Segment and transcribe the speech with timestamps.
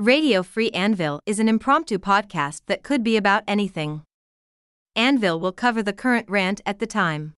[0.00, 4.00] Radio Free Anvil is an impromptu podcast that could be about anything.
[4.96, 7.34] Anvil will cover the current rant at the time.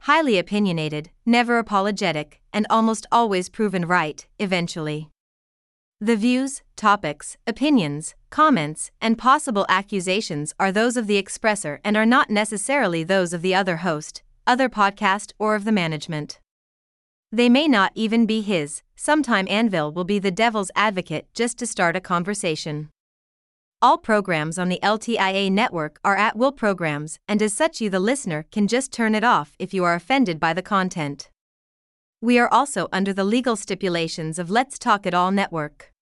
[0.00, 5.10] Highly opinionated, never apologetic, and almost always proven right, eventually.
[6.00, 12.06] The views, topics, opinions, comments, and possible accusations are those of the expressor and are
[12.06, 16.40] not necessarily those of the other host, other podcast, or of the management.
[17.36, 21.66] They may not even be his, sometime Anvil will be the devil's advocate just to
[21.66, 22.88] start a conversation.
[23.82, 28.00] All programs on the LTIA network are at will programs, and as such, you, the
[28.00, 31.28] listener, can just turn it off if you are offended by the content.
[32.22, 35.92] We are also under the legal stipulations of Let's Talk It All Network.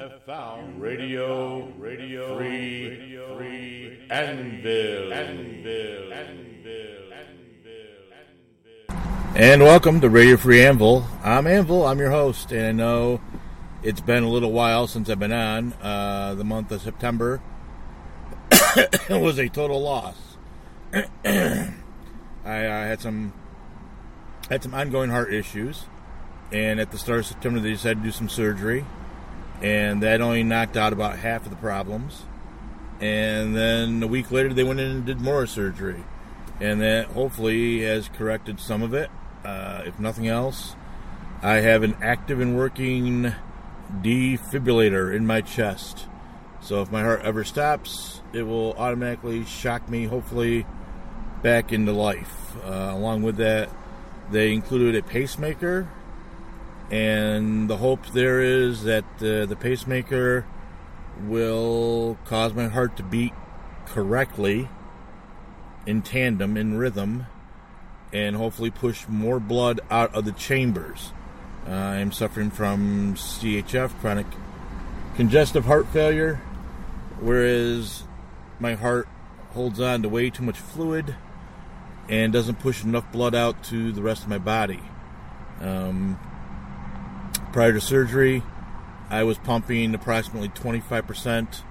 [0.00, 5.12] Have found radio, radio, free, Anvil,
[9.34, 11.06] And welcome to Radio Free Anvil.
[11.22, 11.86] I'm Anvil.
[11.86, 13.20] I'm your host, and I know
[13.82, 15.74] it's been a little while since I've been on.
[15.82, 17.42] Uh, the month of September
[19.10, 20.16] was a total loss.
[20.94, 21.74] I,
[22.46, 23.34] I had some
[24.48, 25.84] had some ongoing heart issues
[26.52, 28.84] and at the start of September they decided to do some surgery,
[29.62, 32.22] and that only knocked out about half of the problems.
[33.00, 36.04] And then a week later they went in and did more surgery,
[36.60, 39.10] and that hopefully has corrected some of it.
[39.44, 40.76] Uh, if nothing else,
[41.42, 43.32] I have an active and working
[44.02, 46.06] defibrillator in my chest.
[46.60, 50.66] So if my heart ever stops, it will automatically shock me, hopefully,
[51.42, 52.54] back into life.
[52.62, 53.70] Uh, along with that,
[54.30, 55.88] they included a pacemaker
[56.90, 60.46] and the hope there is that uh, the pacemaker
[61.26, 63.32] will cause my heart to beat
[63.86, 64.68] correctly
[65.86, 67.26] in tandem in rhythm
[68.12, 71.12] and hopefully push more blood out of the chambers.
[71.68, 74.26] Uh, i'm suffering from chf chronic
[75.14, 76.36] congestive heart failure
[77.20, 78.04] whereas
[78.58, 79.06] my heart
[79.52, 81.14] holds on to way too much fluid
[82.08, 84.80] and doesn't push enough blood out to the rest of my body.
[85.60, 86.18] Um,
[87.52, 88.44] Prior to surgery,
[89.08, 91.62] I was pumping approximately 25%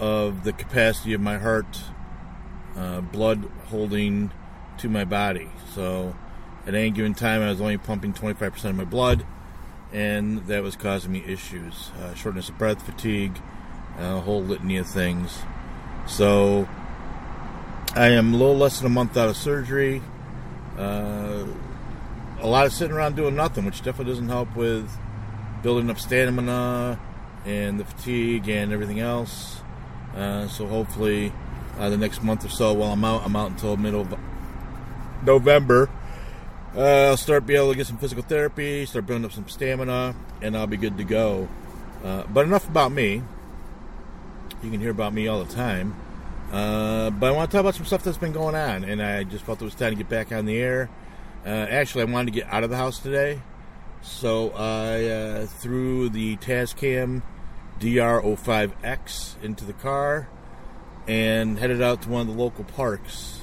[0.00, 1.80] of the capacity of my heart
[2.76, 4.32] uh, blood holding
[4.78, 5.50] to my body.
[5.74, 6.16] So
[6.66, 9.24] at any given time, I was only pumping 25% of my blood,
[9.92, 13.38] and that was causing me issues uh, shortness of breath, fatigue,
[13.98, 15.38] a whole litany of things.
[16.08, 16.68] So
[17.94, 20.02] I am a little less than a month out of surgery.
[20.76, 21.44] Uh,
[22.42, 24.90] a lot of sitting around doing nothing, which definitely doesn't help with
[25.62, 26.98] building up stamina
[27.46, 29.60] and the fatigue and everything else.
[30.16, 31.32] Uh, so hopefully,
[31.78, 34.14] uh, the next month or so, while I'm out, I'm out until middle of
[35.24, 35.88] November.
[36.76, 40.16] Uh, I'll start be able to get some physical therapy, start building up some stamina,
[40.40, 41.48] and I'll be good to go.
[42.04, 43.22] Uh, but enough about me.
[44.62, 45.94] You can hear about me all the time.
[46.50, 49.24] Uh, but I want to talk about some stuff that's been going on, and I
[49.24, 50.90] just felt it was time to get back on the air
[51.44, 53.40] uh, actually, I wanted to get out of the house today,
[54.00, 57.22] so I uh, threw the Tascam
[57.80, 60.28] DR05X into the car
[61.08, 63.40] and headed out to one of the local parks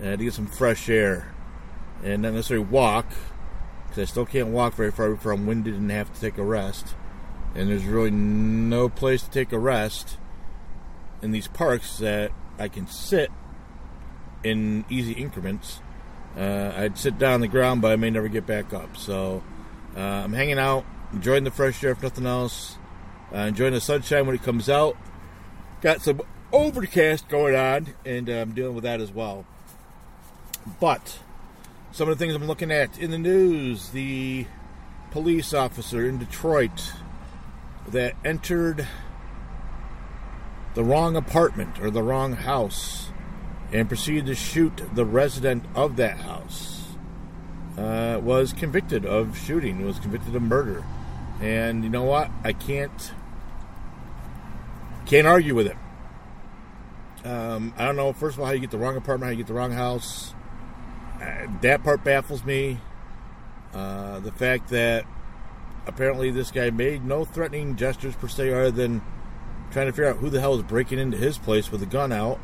[0.00, 1.34] uh, to get some fresh air
[2.04, 3.06] and not necessarily walk
[3.88, 6.44] because I still can't walk very far before I'm winded and have to take a
[6.44, 6.94] rest.
[7.54, 10.18] And there's really no place to take a rest
[11.22, 13.30] in these parks that I can sit
[14.44, 15.80] in easy increments
[16.36, 18.96] uh, I'd sit down on the ground, but I may never get back up.
[18.96, 19.42] So
[19.96, 22.76] uh, I'm hanging out, enjoying the fresh air, if nothing else.
[23.34, 24.96] Uh, enjoying the sunshine when it comes out.
[25.80, 26.22] Got some
[26.52, 29.44] overcast going on, and uh, I'm dealing with that as well.
[30.80, 31.18] But
[31.92, 34.46] some of the things I'm looking at in the news the
[35.10, 36.92] police officer in Detroit
[37.88, 38.86] that entered
[40.74, 43.10] the wrong apartment or the wrong house
[43.72, 46.84] and proceeded to shoot the resident of that house.
[47.76, 50.84] Uh, was convicted of shooting, was convicted of murder.
[51.40, 52.30] And you know what?
[52.42, 53.12] I can't
[55.04, 55.76] can't argue with it.
[57.26, 58.12] Um, I don't know.
[58.12, 60.34] First of all, how you get the wrong apartment, how you get the wrong house.
[61.20, 62.78] uh, that part baffles me.
[63.74, 65.04] Uh, the fact that
[65.86, 69.02] apparently this guy made no threatening gestures per se, other than
[69.70, 72.12] trying to figure out who the hell is breaking into his place with a gun
[72.12, 72.38] out,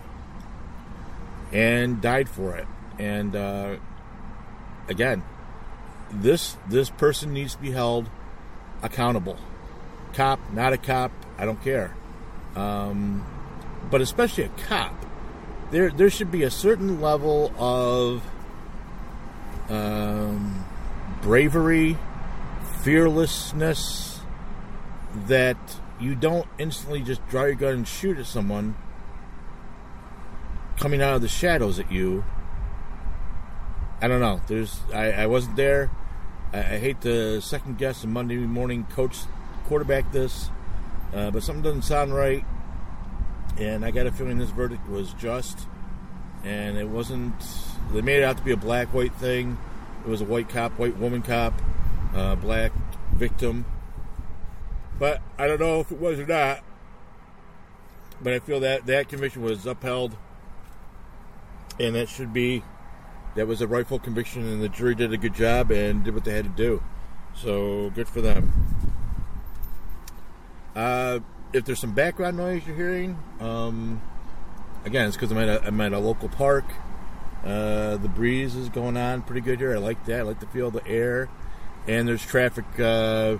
[1.53, 2.67] and died for it.
[2.99, 3.77] And uh,
[4.89, 5.23] again,
[6.11, 8.09] this this person needs to be held
[8.83, 9.39] accountable.
[10.15, 11.95] Cop, not a cop, I don't care.
[12.55, 13.27] Um,
[13.91, 14.95] but especially a cop,
[15.71, 18.23] there there should be a certain level of
[19.69, 20.65] um,
[21.23, 21.97] bravery,
[22.83, 24.21] fearlessness
[25.27, 25.57] that
[26.01, 28.75] you don't instantly just draw your gun and shoot at someone
[30.83, 32.25] coming out of the shadows at you.
[34.01, 34.41] I don't know.
[34.49, 35.93] There's I, I wasn't there.
[36.53, 39.19] I, I hate to second guess a Monday morning coach
[39.67, 40.51] quarterback this,
[41.15, 42.45] uh, but something doesn't sound right.
[43.59, 45.69] And I got a feeling this verdict was just,
[46.43, 47.33] and it wasn't.
[47.93, 49.59] They made it out to be a black white thing.
[50.05, 51.55] It was a white cop, white woman cop,
[52.13, 52.73] uh, black
[53.13, 53.67] victim.
[54.99, 56.65] But I don't know if it was or not.
[58.21, 60.17] But I feel that that conviction was upheld,
[61.79, 62.63] and that should be
[63.35, 66.25] that was a rightful conviction, and the jury did a good job and did what
[66.25, 66.83] they had to do.
[67.35, 68.53] So good for them.
[70.77, 71.21] Uh,
[71.53, 74.03] if there's some background noise you're hearing, um,
[74.85, 76.65] again, it's because I'm, I'm, at a local park.
[77.45, 79.75] Uh, the breeze is going on pretty good here.
[79.75, 80.21] I like that.
[80.21, 81.29] I like to feel the air.
[81.89, 83.39] And there's traffic uh,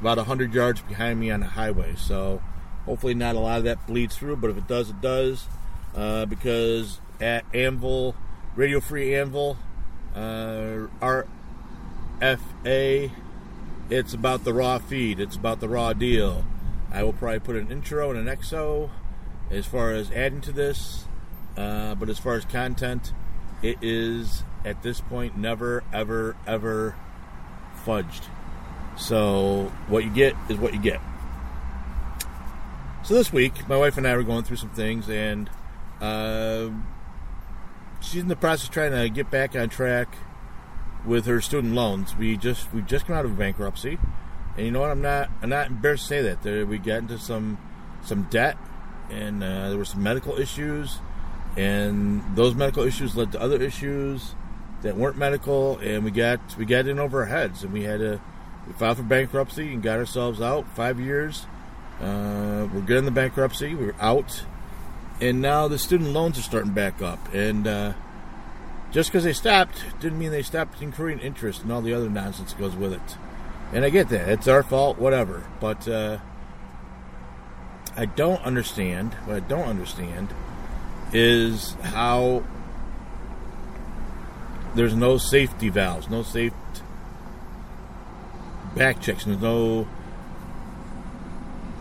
[0.00, 1.94] about 100 yards behind me on the highway.
[1.96, 2.42] So
[2.84, 5.46] hopefully not a lot of that bleeds through, but if it does, it does.
[5.94, 8.14] Uh, because at Anvil,
[8.56, 9.56] Radio Free Anvil,
[10.14, 10.88] uh,
[12.20, 13.10] RFA,
[13.88, 15.20] it's about the raw feed.
[15.20, 16.44] It's about the raw deal.
[16.90, 18.90] I will probably put an intro and an exo
[19.50, 21.04] as far as adding to this.
[21.56, 23.12] Uh, but as far as content,
[23.62, 26.96] it is at this point never, ever, ever
[27.84, 28.22] fudged.
[28.96, 31.00] So what you get is what you get.
[33.04, 35.50] So this week, my wife and I were going through some things, and
[36.00, 36.70] uh,
[38.02, 40.16] she's in the process of trying to get back on track
[41.06, 42.16] with her student loans.
[42.16, 43.98] We just we just come out of bankruptcy,
[44.56, 44.90] and you know what?
[44.90, 47.58] I'm not I'm not embarrassed to say that there, we got into some
[48.02, 48.56] some debt,
[49.10, 50.98] and uh, there were some medical issues,
[51.56, 54.34] and those medical issues led to other issues
[54.82, 58.00] that weren't medical, and we got we got in over our heads, and we had
[58.00, 58.20] to
[58.66, 61.46] we filed for bankruptcy and got ourselves out five years.
[62.00, 63.74] Uh, we're good in the bankruptcy.
[63.74, 64.44] We're out,
[65.22, 67.92] and now the student loans are starting back up, and uh,
[68.90, 72.52] just because they stopped didn't mean they stopped incurring interest and all the other nonsense
[72.52, 73.16] that goes with it.
[73.72, 74.28] And I get that.
[74.28, 75.44] It's our fault, whatever.
[75.60, 76.18] But uh,
[77.96, 80.28] I don't understand, what I don't understand
[81.12, 82.42] is how
[84.74, 86.52] there's no safety valves, no safe
[88.74, 89.86] back checks, there's no.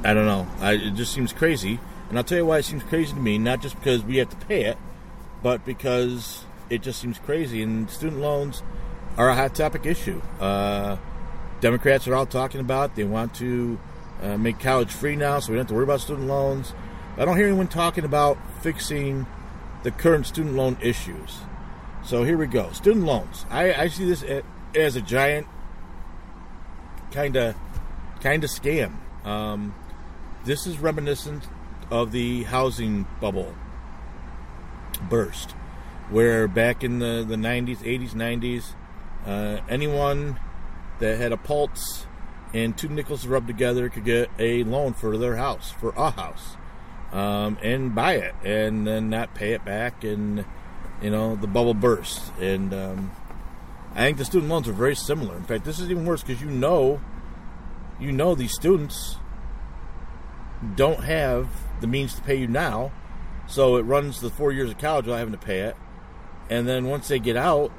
[0.04, 0.48] I don't know.
[0.60, 1.80] I, it just seems crazy.
[2.12, 4.30] And I'll tell you why it seems crazy to me, not just because we have
[4.32, 4.78] to pay it,
[5.42, 7.64] but because it just seems crazy.
[7.64, 8.64] And student loans
[9.16, 10.22] are a hot topic issue.
[10.38, 10.98] Uh,
[11.62, 13.80] Democrats are all talking about they want to
[14.22, 16.74] uh, make college free now, so we don't have to worry about student loans.
[17.16, 19.26] I don't hear anyone talking about fixing
[19.84, 21.38] the current student loan issues.
[22.04, 22.74] So here we go.
[22.74, 23.46] Student loans.
[23.50, 24.26] I, I see this
[24.76, 25.48] as a giant
[27.14, 27.56] kind of
[28.20, 28.96] kind of scam.
[29.26, 29.74] Um,
[30.44, 31.48] this is reminiscent
[31.92, 33.54] of the housing bubble
[35.10, 35.52] burst,
[36.10, 38.74] where back in the, the 90s, 80s, 90s,
[39.28, 40.40] uh, anyone
[41.00, 42.08] that had a pulse
[42.54, 46.56] and two nickels rubbed together could get a loan for their house, for a house,
[47.12, 50.46] um, and buy it, and then not pay it back, and
[51.02, 52.32] you know the bubble burst.
[52.40, 53.12] And um,
[53.94, 55.36] I think the student loans are very similar.
[55.36, 57.02] In fact, this is even worse because you know,
[58.00, 59.18] you know these students
[60.76, 61.48] don't have
[61.82, 62.92] the means to pay you now,
[63.48, 65.76] so it runs the four years of college without having to pay it,
[66.50, 67.72] and then once they get out,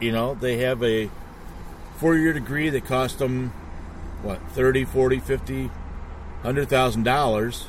[0.00, 1.10] you know they have a
[1.96, 3.52] four-year degree that cost them
[4.22, 7.66] what 30 40 50 100 thousand dollars.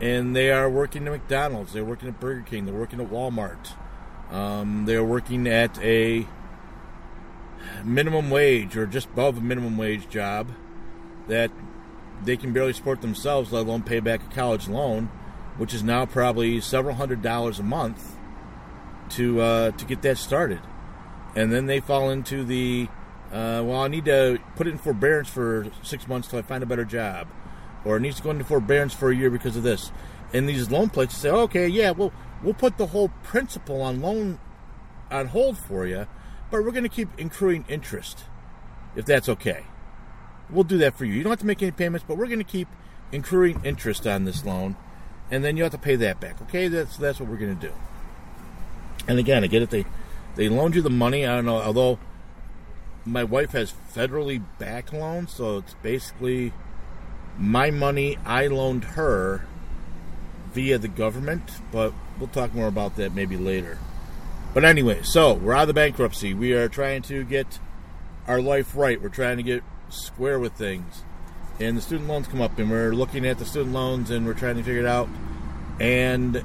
[0.00, 1.74] And they are working at mcdonald's.
[1.74, 2.64] They're working at burger king.
[2.64, 3.72] They're working at walmart.
[4.30, 6.26] Um, they're working at a
[7.84, 10.48] minimum wage or just above a minimum wage job
[11.28, 11.50] that
[12.24, 15.06] they can barely support themselves let alone pay back a college loan
[15.56, 18.16] which is now probably several hundred dollars a month
[19.08, 20.60] to uh, to get that started
[21.34, 22.88] and then they fall into the
[23.32, 26.64] uh, well, I need to put it in forbearance for six months till I find
[26.64, 27.28] a better job,
[27.84, 29.92] or it needs to go into forbearance for a year because of this.
[30.32, 32.12] And these loan places say, okay, yeah, well,
[32.42, 34.40] we'll put the whole principal on loan
[35.12, 36.08] on hold for you,
[36.50, 38.24] but we're going to keep accruing interest,
[38.96, 39.64] if that's okay.
[40.52, 41.14] We'll do that for you.
[41.14, 42.68] You don't have to make any payments, but we're going to keep
[43.12, 44.76] accruing interest on this loan,
[45.30, 46.40] and then you have to pay that back.
[46.42, 47.72] Okay, that's that's what we're going to do.
[49.08, 49.70] And again, I get it.
[49.70, 49.84] They
[50.36, 51.26] they loaned you the money.
[51.26, 51.60] I don't know.
[51.60, 51.98] Although
[53.04, 56.52] my wife has federally backed loans, so it's basically
[57.38, 59.46] my money I loaned her
[60.52, 61.50] via the government.
[61.72, 63.78] But we'll talk more about that maybe later.
[64.52, 66.34] But anyway, so we're out of the bankruptcy.
[66.34, 67.60] We are trying to get
[68.26, 69.00] our life right.
[69.00, 71.02] We're trying to get square with things.
[71.58, 74.34] And the student loans come up, and we're looking at the student loans and we're
[74.34, 75.08] trying to figure it out.
[75.78, 76.42] And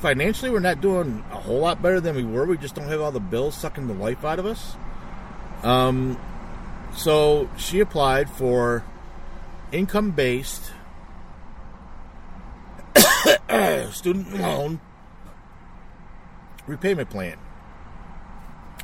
[0.00, 2.44] financially, we're not doing a whole lot better than we were.
[2.44, 4.76] We just don't have all the bills sucking the life out of us.
[5.62, 6.20] Um,
[6.94, 8.84] so she applied for
[9.72, 10.72] income based
[13.90, 14.80] student loan
[16.66, 17.38] repayment plan.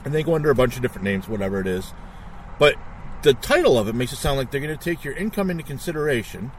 [0.04, 1.92] And they go under a bunch of different names, whatever it is.
[2.58, 2.76] But
[3.22, 5.62] the title of it makes it sound like they're going to take your income into
[5.62, 6.50] consideration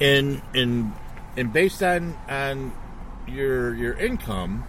[0.00, 0.92] and and
[1.36, 2.72] and based on on
[3.26, 4.64] your your income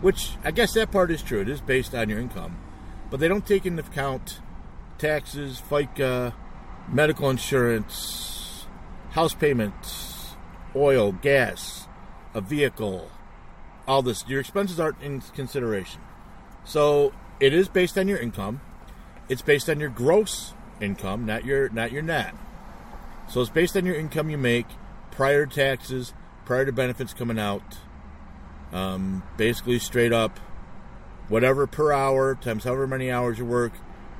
[0.00, 1.40] which I guess that part is true.
[1.40, 2.58] It is based on your income
[3.10, 4.40] but they don't take into account
[4.98, 6.34] taxes FICA
[6.88, 8.66] medical insurance
[9.10, 10.34] house payments
[10.74, 11.88] oil gas
[12.34, 13.10] a vehicle
[13.86, 14.24] all this.
[14.28, 16.00] Your expenses aren't in consideration.
[16.64, 18.60] So it is based on your income
[19.32, 22.34] it's based on your gross income, not your not your net.
[23.30, 24.66] So it's based on your income you make
[25.10, 26.12] prior to taxes,
[26.44, 27.78] prior to benefits coming out.
[28.72, 30.38] Um, basically, straight up,
[31.28, 33.72] whatever per hour times however many hours you work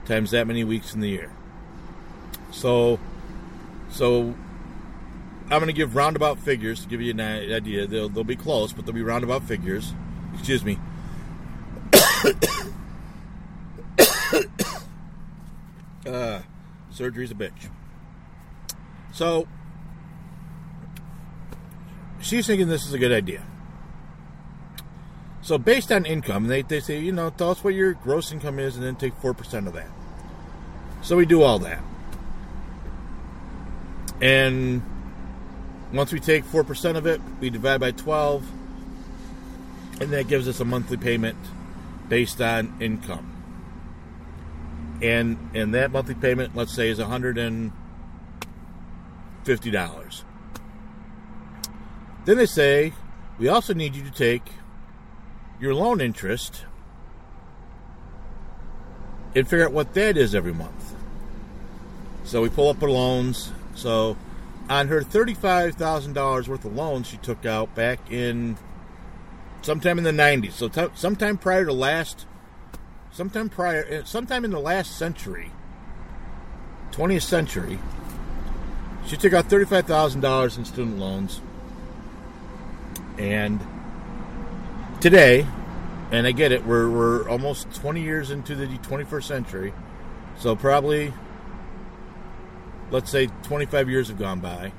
[0.06, 1.30] times that many weeks in the year.
[2.50, 2.98] So,
[3.90, 4.34] so
[5.50, 7.86] I'm going to give roundabout figures to give you an idea.
[7.86, 9.92] They'll they'll be close, but they'll be roundabout figures.
[10.32, 10.78] Excuse me.
[16.06, 16.40] Uh,
[16.90, 17.68] surgery's a bitch.
[19.12, 19.46] So
[22.20, 23.42] she's thinking this is a good idea.
[25.42, 28.58] So based on income, they, they say, you know, tell us what your gross income
[28.58, 29.88] is and then take 4% of that.
[31.02, 31.82] So we do all that.
[34.20, 34.82] And
[35.92, 38.48] once we take 4% of it, we divide by 12,
[40.00, 41.36] and that gives us a monthly payment
[42.08, 43.41] based on income
[45.02, 47.72] and and that monthly payment, let's say, is one hundred and
[49.44, 50.24] fifty dollars.
[52.24, 52.92] Then they say
[53.38, 54.42] we also need you to take
[55.60, 56.64] your loan interest
[59.34, 60.94] and figure out what that is every month.
[62.24, 63.52] So we pull up her loans.
[63.74, 64.16] So
[64.70, 68.56] on her thirty-five thousand dollars worth of loans she took out back in
[69.62, 70.52] sometime in the '90s.
[70.52, 72.26] So t- sometime prior to last
[73.12, 75.50] sometime prior, eh, sometime in the last century,
[76.90, 77.78] 20th century,
[79.06, 81.40] she took out $35,000 in student loans.
[83.18, 83.60] And
[85.00, 85.46] today,
[86.10, 89.74] and I get it, we're, we're almost 20 years into the 21st century.
[90.38, 91.12] So probably,
[92.90, 94.72] let's say 25 years have gone by.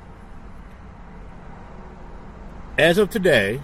[2.78, 3.62] As of today,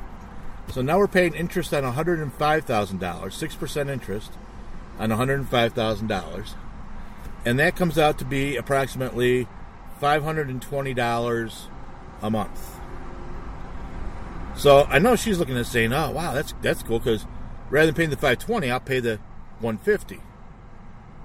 [0.73, 4.33] so now we're paying interest on $105,000, 6% interest
[4.99, 6.54] on $105,000.
[7.45, 9.47] And that comes out to be approximately
[10.00, 11.66] $520
[12.23, 12.81] a month.
[14.57, 17.26] So I know she's looking at saying, "Oh, wow, that's that's cool," because
[17.71, 19.19] rather than paying the five twenty, I'll pay the
[19.61, 20.21] one fifty.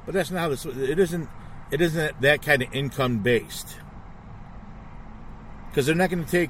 [0.05, 0.65] But that's not how this.
[0.65, 1.29] It isn't.
[1.69, 3.77] It isn't that kind of income based.
[5.69, 6.49] Because they're not going to take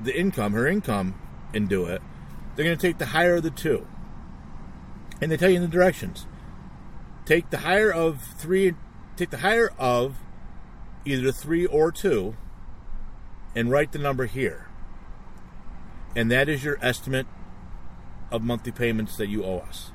[0.00, 1.14] the income, her income,
[1.54, 2.02] and do it.
[2.54, 3.86] They're going to take the higher of the two.
[5.20, 6.26] And they tell you in the directions.
[7.24, 8.74] Take the higher of three.
[9.16, 10.16] Take the higher of
[11.04, 12.36] either three or two
[13.54, 14.66] and write the number here.
[16.14, 17.26] And that is your estimate
[18.30, 19.92] of monthly payments that you owe us.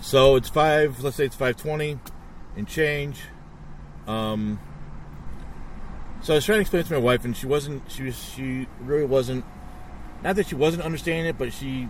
[0.00, 1.98] So it's five, let's say it's 520
[2.56, 3.22] and change.
[4.06, 4.60] Um,
[6.22, 8.68] so I was trying to explain to my wife, and she wasn't, she was, she
[8.80, 9.44] really wasn't,
[10.22, 11.88] not that she wasn't understanding it, but she,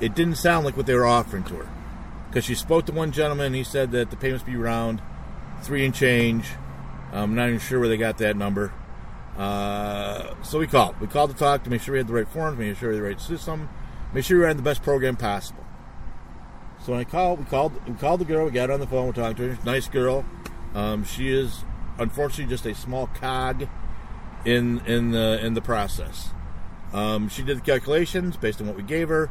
[0.00, 1.68] it didn't sound like what they were offering to her.
[2.28, 5.02] Because she spoke to one gentleman, and he said that the payments be around
[5.62, 6.46] three and change
[7.12, 8.72] I'm not even sure where they got that number.
[9.36, 11.00] Uh, so we called.
[11.00, 12.96] We called to talk to make sure we had the right forms, make sure we
[12.96, 13.68] had the right system,
[14.12, 15.64] make sure we ran the best program possible.
[16.84, 18.44] So when I called, we called, we called the girl.
[18.46, 19.08] We got on the phone.
[19.08, 19.64] We talked to her.
[19.64, 20.24] Nice girl.
[20.74, 21.64] Um, she is
[21.98, 23.68] unfortunately just a small cog
[24.44, 26.30] in in the in the process.
[26.92, 29.30] Um, she did the calculations based on what we gave her,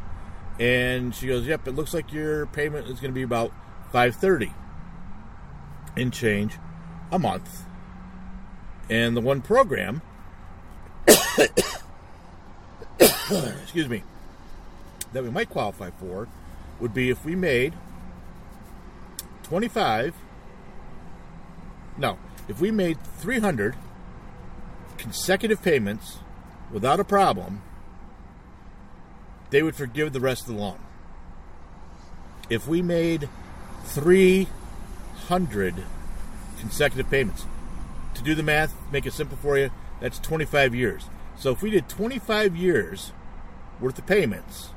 [0.58, 3.52] and she goes, "Yep, it looks like your payment is going to be about
[3.92, 4.52] five thirty
[5.96, 6.58] in change
[7.10, 7.64] a month."
[8.90, 10.02] And the one program,
[12.98, 14.02] excuse me,
[15.12, 16.26] that we might qualify for
[16.80, 17.74] would be if we made
[19.44, 20.16] 25,
[21.98, 22.18] no,
[22.48, 23.76] if we made 300
[24.98, 26.18] consecutive payments
[26.72, 27.62] without a problem,
[29.50, 30.80] they would forgive the rest of the loan.
[32.48, 33.28] If we made
[33.84, 35.84] 300
[36.58, 37.46] consecutive payments,
[38.14, 41.04] to do the math, make it simple for you, that's 25 years.
[41.36, 43.12] So if we did 25 years
[43.80, 44.70] worth of payments,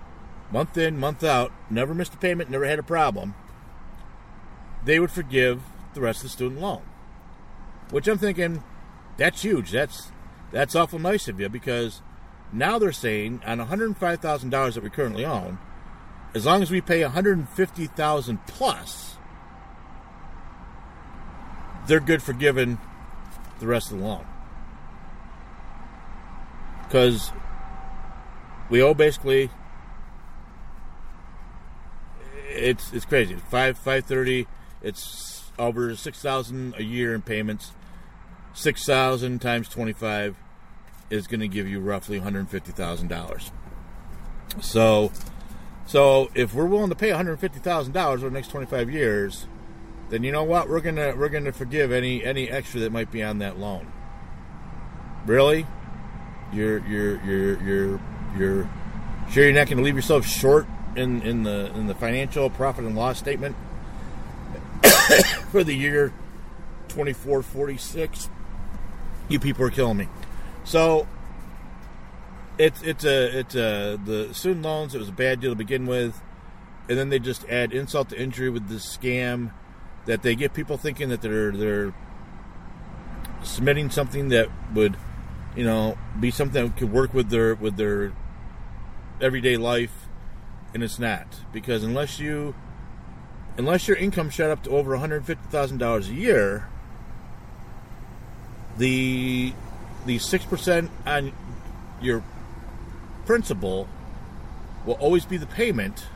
[0.52, 3.36] month in, month out, never missed a payment, never had a problem,
[4.86, 5.62] they would forgive
[5.94, 6.82] the rest of the student loan.
[7.90, 8.64] Which I'm thinking,
[9.18, 9.72] that's huge.
[9.72, 10.12] That's
[10.52, 12.02] that's awful nice of you because
[12.52, 15.58] now they're saying on $105,000 that we currently own,
[16.36, 19.18] as long as we pay 150,000 plus,
[21.88, 22.80] they're good for giving
[23.60, 24.26] the rest of the loan.
[26.84, 27.32] Because
[28.70, 29.50] we owe basically
[32.50, 33.36] it's it's crazy.
[33.36, 34.48] Five five thirty.
[34.82, 37.72] It's over six thousand a year in payments.
[38.54, 40.36] Six thousand times twenty five
[41.10, 43.52] is going to give you roughly one hundred fifty thousand dollars.
[44.62, 45.12] So,
[45.86, 48.68] so if we're willing to pay one hundred fifty thousand dollars over the next twenty
[48.68, 49.48] five years,
[50.14, 50.70] then you know what?
[50.70, 53.92] We're gonna we're gonna forgive any any extra that might be on that loan.
[55.26, 55.66] Really?
[56.52, 58.00] You're you're you're you're
[58.38, 58.70] you're
[59.32, 62.96] sure you're not gonna leave yourself short in in the in the financial profit and
[62.96, 63.56] loss statement
[65.52, 66.10] for the year
[66.90, 68.30] 2446
[69.30, 70.08] you people are killing me
[70.64, 71.08] so
[72.60, 75.88] it's it's a it's a the student loans it was a bad deal to begin
[75.88, 76.22] with
[76.88, 79.52] and then they just add insult to injury with this scam
[80.06, 81.94] that they get people thinking that they're they're
[83.42, 84.96] submitting something that would
[85.56, 88.14] you know be something that could work with their with their
[89.22, 90.08] everyday life
[90.74, 91.28] and it's not.
[91.52, 92.56] Because unless you
[93.58, 96.68] unless your income shot up to over $150,000 a year
[98.78, 99.54] the
[100.06, 101.32] the 6% on
[102.02, 102.24] your
[103.26, 103.88] principal
[104.86, 106.08] will always be the payment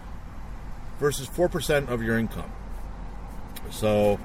[0.99, 2.51] versus 4% of your income
[3.71, 4.19] so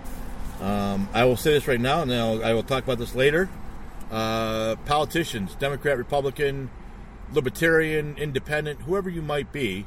[0.60, 3.48] um, I will say this right now, and I'll, I will talk about this later.
[4.10, 6.70] Uh, politicians, Democrat, Republican,
[7.32, 9.86] Libertarian, Independent, whoever you might be,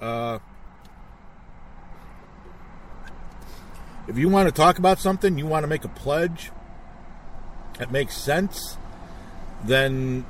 [0.00, 0.38] uh,
[4.08, 6.50] if you want to talk about something, you want to make a pledge
[7.78, 8.76] that makes sense,
[9.64, 10.26] then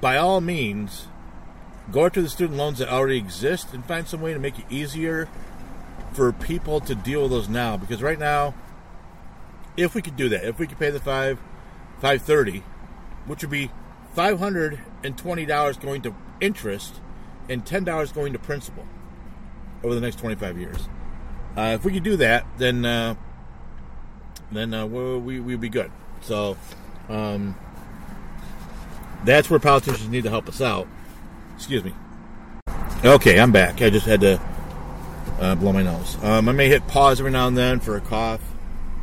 [0.00, 1.06] by all means,
[1.90, 4.64] go after the student loans that already exist and find some way to make it
[4.70, 5.28] easier
[6.12, 7.76] for people to deal with those now.
[7.76, 8.54] Because right now,
[9.76, 11.38] if we could do that, if we could pay the five,
[12.00, 12.62] five thirty,
[13.26, 13.70] which would be
[14.14, 17.00] five hundred and twenty dollars going to interest
[17.48, 18.86] and ten dollars going to principal
[19.82, 20.88] over the next twenty five years.
[21.56, 23.14] Uh, if we could do that, then uh,
[24.50, 25.90] then uh, we we'd be good.
[26.22, 26.56] So
[27.08, 27.54] um,
[29.24, 30.88] that's where politicians need to help us out.
[31.56, 31.92] Excuse me.
[33.04, 33.82] Okay, I'm back.
[33.82, 34.40] I just had to
[35.40, 36.16] uh, blow my nose.
[36.22, 38.40] Um, I may hit pause every now and then for a cough,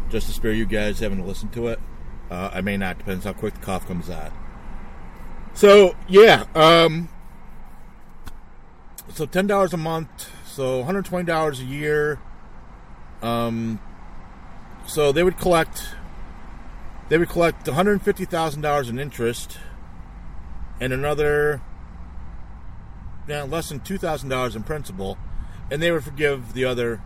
[0.10, 1.80] just to spare you guys having to listen to it.
[2.32, 4.32] Uh, I may not, depends how quick the cough comes out.
[5.54, 7.10] So yeah, um,
[9.10, 12.20] so ten dollars a month, so one hundred twenty dollars a year.
[13.22, 13.80] Um,
[14.86, 15.96] so they would collect,
[17.10, 19.60] they would collect one hundred fifty thousand dollars in interest,
[20.80, 21.62] and another,
[23.28, 25.18] yeah, less than two thousand dollars in principal,
[25.72, 27.02] and they would forgive the other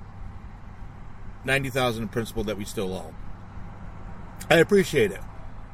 [1.44, 3.14] ninety thousand in principal that we still owe.
[4.50, 5.22] I appreciate it.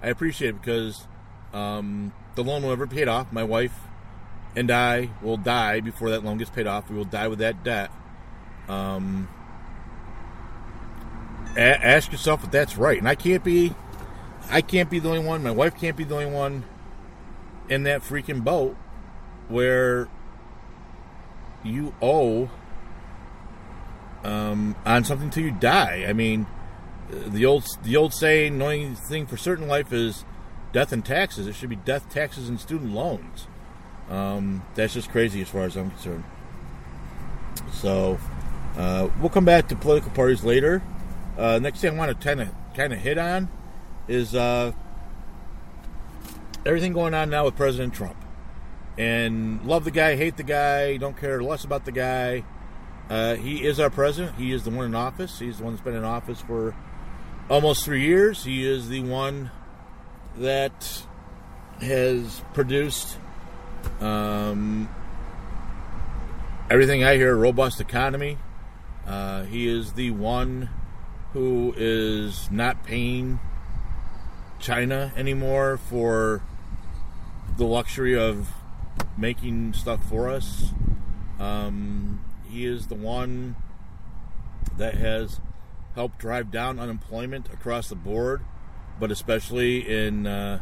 [0.02, 1.08] I appreciate it because
[1.54, 3.32] um, the loan will never paid off.
[3.32, 3.74] My wife
[4.56, 6.90] and I will die before that loan gets paid off.
[6.90, 7.92] We will die with that debt.
[8.68, 9.30] Um,
[11.56, 13.74] a- ask yourself if that's right, and I can't be.
[14.50, 15.42] I can't be the only one.
[15.42, 16.66] My wife can't be the only one
[17.70, 18.76] in that freaking boat
[19.48, 20.10] where
[21.64, 22.50] you owe
[24.24, 26.06] um, on something till you die.
[26.08, 26.48] I mean,
[27.10, 30.26] the old the old saying, "The thing for certain life is
[30.72, 33.48] death and taxes." It should be death, taxes, and student loans.
[34.10, 36.24] Um, that's just crazy as far as I'm concerned.
[37.72, 38.18] So
[38.78, 40.82] uh, we'll come back to political parties later.
[41.38, 43.50] Uh, next thing I want to kind of kind of hit on
[44.08, 44.72] is uh,
[46.66, 48.23] everything going on now with President Trump.
[48.98, 52.44] And love the guy, hate the guy, don't care less about the guy.
[53.10, 54.36] Uh, he is our president.
[54.38, 55.40] He is the one in office.
[55.40, 56.76] He's the one that's been in office for
[57.50, 58.44] almost three years.
[58.44, 59.52] He is the one
[60.38, 61.04] that
[61.82, 63.18] has produced
[64.00, 64.90] um,
[66.70, 68.38] everything I hear, a robust economy.
[69.06, 70.70] Uh, he is the one
[71.34, 73.40] who is not paying
[74.60, 76.42] China anymore for
[77.58, 78.50] the luxury of
[79.18, 80.72] making stuff for us.
[81.40, 83.56] Um, he is the one
[84.78, 85.40] that has
[85.96, 88.42] helped drive down unemployment across the board,
[89.00, 90.60] but especially in uh,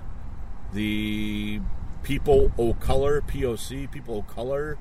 [0.73, 1.61] the
[2.03, 4.77] people of color, POC, people of color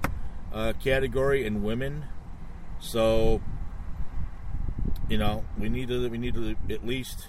[0.52, 2.06] uh, category, and women.
[2.78, 3.40] So,
[5.08, 7.28] you know, we need to we need to at least,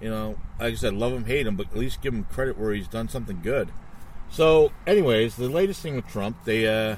[0.00, 2.58] you know, like I said, love him, hate him, but at least give him credit
[2.58, 3.70] where he's done something good.
[4.34, 6.96] So, anyways, the latest thing with Trump, they uh,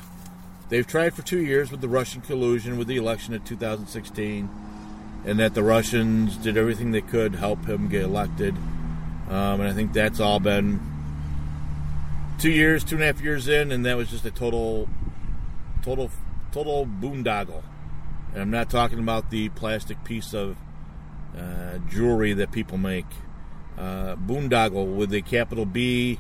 [0.70, 4.48] they've tried for two years with the Russian collusion with the election of 2016,
[5.26, 8.56] and that the Russians did everything they could help him get elected.
[9.28, 10.80] Um, and I think that's all been
[12.38, 14.88] two years, two and a half years in, and that was just a total,
[15.82, 16.10] total,
[16.52, 17.62] total boondoggle.
[18.32, 20.56] And I'm not talking about the plastic piece of
[21.36, 23.04] uh, jewelry that people make.
[23.76, 26.18] Uh, boondoggle with a capital B,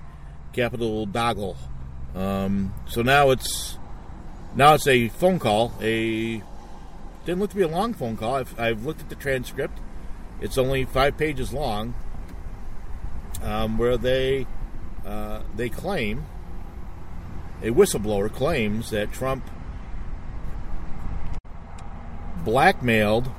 [0.56, 1.56] capital doggle.
[2.14, 3.78] Um, so now it's
[4.56, 5.72] now it's a phone call.
[5.80, 6.42] A
[7.26, 8.36] didn't look to be a long phone call.
[8.36, 9.78] I've, I've looked at the transcript.
[10.40, 11.94] It's only five pages long,
[13.42, 14.46] um, where they
[15.04, 16.24] uh, they claim
[17.62, 19.48] a whistleblower claims that Trump
[22.44, 23.30] blackmailed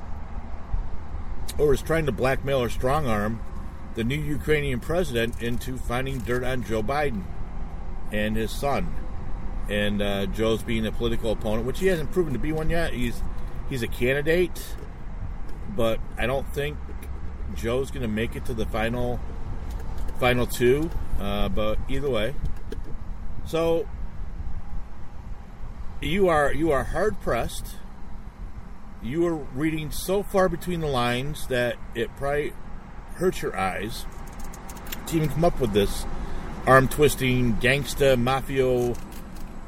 [1.56, 3.40] or is trying to blackmail or strong arm
[3.98, 7.24] the new Ukrainian president into finding dirt on Joe Biden
[8.12, 8.94] and his son.
[9.68, 12.92] And uh, Joe's being a political opponent, which he hasn't proven to be one yet.
[12.92, 13.20] He's
[13.68, 14.64] he's a candidate,
[15.74, 16.78] but I don't think
[17.56, 19.18] Joe's going to make it to the final
[20.20, 20.90] final two.
[21.18, 22.36] Uh, but either way,
[23.46, 23.88] so
[26.00, 27.74] you are you are hard pressed.
[29.02, 32.52] You are reading so far between the lines that it probably
[33.18, 34.06] hurts your eyes
[35.06, 36.06] to even come up with this
[36.66, 38.96] arm twisting gangsta mafio.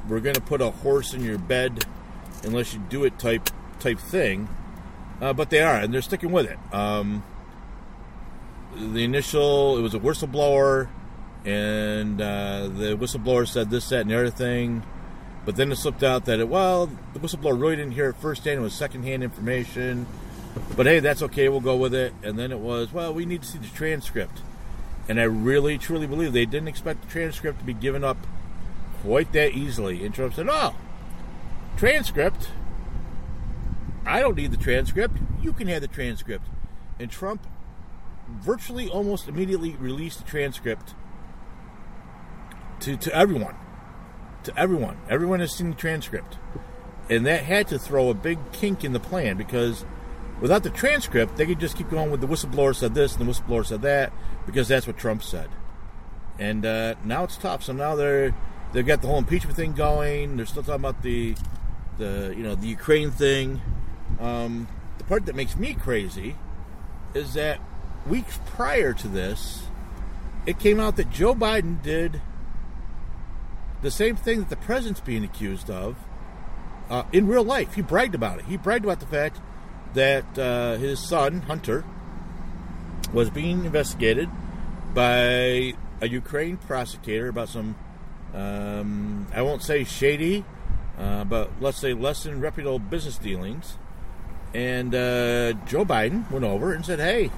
[0.08, 1.84] We're going to put a horse in your bed
[2.44, 4.48] unless you do it type type thing.
[5.20, 6.58] Uh, but they are, and they're sticking with it.
[6.72, 7.22] Um,
[8.74, 10.88] the initial, it was a whistleblower,
[11.44, 14.82] and uh, the whistleblower said this, that, and the other thing.
[15.44, 18.60] But then it slipped out that it, well, the whistleblower really didn't hear it firsthand.
[18.60, 20.06] It was secondhand information.
[20.76, 21.48] But hey, that's okay.
[21.48, 22.12] We'll go with it.
[22.22, 24.42] And then it was, well, we need to see the transcript.
[25.08, 28.16] And I really, truly believe they didn't expect the transcript to be given up
[29.02, 30.04] quite that easily.
[30.04, 30.74] And Trump said, oh,
[31.76, 32.48] transcript?
[34.06, 35.16] I don't need the transcript.
[35.42, 36.46] You can have the transcript.
[36.98, 37.46] And Trump
[38.28, 40.94] virtually almost immediately released the transcript
[42.80, 43.56] to, to everyone.
[44.44, 44.98] To everyone.
[45.08, 46.38] Everyone has seen the transcript.
[47.08, 49.84] And that had to throw a big kink in the plan because
[50.40, 53.30] without the transcript, they could just keep going with the whistleblower said this and the
[53.30, 54.12] whistleblower said that
[54.46, 55.48] because that's what Trump said.
[56.38, 57.62] And uh, now it's tough.
[57.62, 58.34] So now they're
[58.72, 60.36] they've got the whole impeachment thing going.
[60.36, 61.36] They're still talking about the
[61.98, 63.60] the you know the Ukraine thing.
[64.18, 66.36] Um, the part that makes me crazy
[67.14, 67.60] is that
[68.06, 69.64] weeks prior to this,
[70.46, 72.20] it came out that Joe Biden did
[73.82, 75.96] the same thing that the president's being accused of
[76.88, 77.74] uh, in real life.
[77.74, 78.46] He bragged about it.
[78.46, 79.40] He bragged about the fact
[79.94, 81.84] that uh, his son, Hunter,
[83.12, 84.28] was being investigated
[84.94, 87.76] by a Ukraine prosecutor about some,
[88.34, 90.44] um, I won't say shady,
[90.98, 93.76] uh, but let's say less than reputable business dealings.
[94.54, 97.30] And uh, Joe Biden went over and said, hey,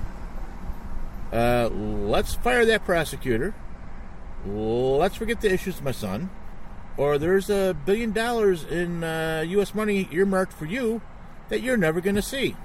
[1.32, 3.54] uh, let's fire that prosecutor.
[4.46, 6.30] Let's forget the issues with my son.
[6.96, 9.74] Or there's a billion dollars in uh, U.S.
[9.74, 11.00] money earmarked for you
[11.52, 12.56] that you're never going to see.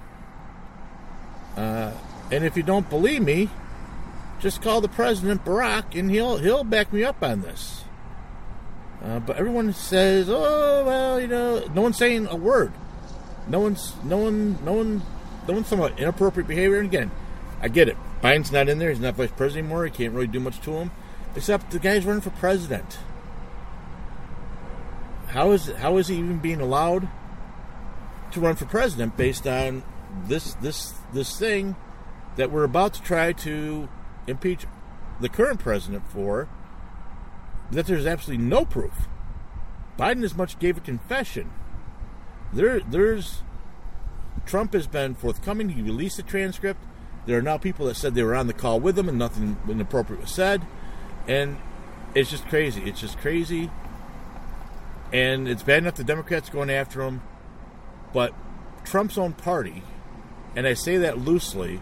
[1.57, 1.91] Uh,
[2.31, 3.49] and if you don't believe me,
[4.39, 7.83] just call the president Barack, and he'll he'll back me up on this.
[9.03, 12.71] Uh, but everyone says, "Oh well, you know," no one's saying a word.
[13.49, 15.01] No one's no one no one
[15.49, 16.77] no one's talking about inappropriate behavior.
[16.77, 17.11] And again,
[17.59, 17.97] I get it.
[18.23, 18.89] Biden's not in there.
[18.89, 19.83] He's not vice president anymore.
[19.83, 20.91] He can't really do much to him,
[21.35, 22.99] except the guy's running for president.
[25.27, 27.09] How is how is he even being allowed
[28.37, 29.83] to run for president based on
[30.27, 31.75] this this this thing
[32.35, 33.89] that we're about to try to
[34.27, 34.65] impeach
[35.19, 36.47] the current president for?
[37.71, 39.07] That there's absolutely no proof.
[39.97, 41.51] Biden as much gave a confession.
[42.53, 43.41] There there's
[44.45, 45.69] Trump has been forthcoming.
[45.69, 46.79] He released the transcript.
[47.25, 49.57] There are now people that said they were on the call with him and nothing
[49.67, 50.65] inappropriate was said.
[51.27, 51.57] And
[52.15, 52.83] it's just crazy.
[52.83, 53.69] It's just crazy.
[55.11, 57.21] And it's bad enough the Democrats going after him,
[58.13, 58.33] but
[58.83, 59.83] Trump's own party,
[60.55, 61.81] and I say that loosely,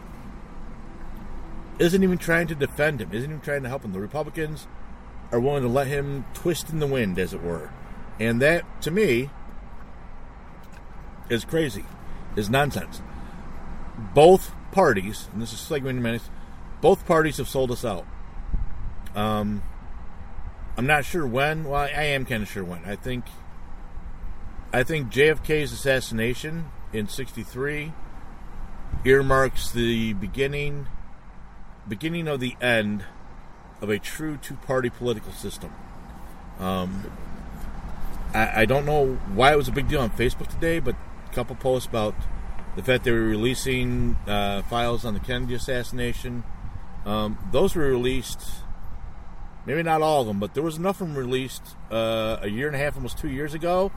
[1.79, 3.93] isn't even trying to defend him, isn't even trying to help him.
[3.93, 4.67] The Republicans
[5.31, 7.71] are willing to let him twist in the wind, as it were.
[8.19, 9.29] And that, to me,
[11.29, 11.85] is crazy,
[12.35, 13.01] is nonsense.
[14.13, 16.29] Both parties, and this is segment minutes,
[16.81, 18.05] both parties have sold us out.
[19.15, 19.63] Um,
[20.77, 21.63] I'm not sure when.
[21.63, 22.83] Well, I am kind of sure when.
[22.85, 23.25] I think,
[24.73, 27.93] I think JFK's assassination in '63
[29.03, 30.87] earmarks the beginning,
[31.87, 33.05] beginning of the end
[33.81, 35.71] of a true two-party political system.
[36.59, 37.11] Um,
[38.33, 40.95] I, I don't know why it was a big deal on Facebook today, but
[41.29, 42.15] a couple posts about
[42.75, 46.43] the fact they were releasing uh, files on the Kennedy assassination.
[47.05, 48.41] Um, those were released,
[49.65, 52.67] maybe not all of them, but there was enough of them released uh, a year
[52.67, 53.91] and a half, almost two years ago,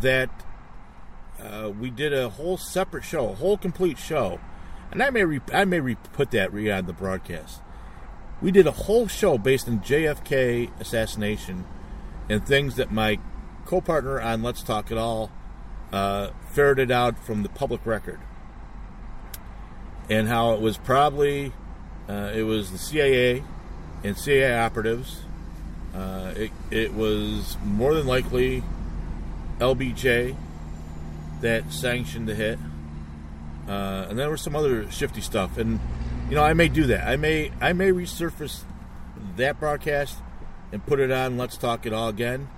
[0.00, 0.30] that
[1.40, 4.40] uh, we did a whole separate show, a whole complete show,
[4.90, 7.60] and I may re- I may re- put that re on the broadcast.
[8.40, 11.64] We did a whole show based on JFK assassination
[12.28, 13.18] and things that my
[13.66, 15.30] co-partner on Let's Talk It All
[15.92, 18.20] uh, ferreted out from the public record,
[20.08, 21.52] and how it was probably
[22.08, 23.42] uh, it was the CIA
[24.04, 25.22] and CIA operatives.
[25.94, 28.62] Uh, it it was more than likely
[29.62, 30.36] LBJ
[31.40, 32.58] that sanctioned the hit,
[33.68, 35.56] uh, and there was some other shifty stuff.
[35.56, 35.78] And
[36.28, 37.06] you know, I may do that.
[37.06, 38.64] I may I may resurface
[39.36, 40.18] that broadcast
[40.72, 41.38] and put it on.
[41.38, 42.48] Let's talk it all again,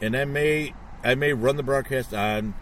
[0.00, 2.54] and I may I may run the broadcast on